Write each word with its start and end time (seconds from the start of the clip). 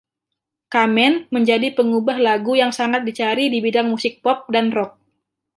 Kamen 0.73 1.13
menjadi 1.35 1.67
penggubah 1.77 2.17
lagu 2.27 2.51
yang 2.61 2.71
sangat 2.79 3.01
dicari 3.09 3.45
di 3.53 3.59
bidang 3.65 3.85
musik 3.93 4.13
pop 4.25 4.39
dan 4.55 4.65
rock. 4.77 4.91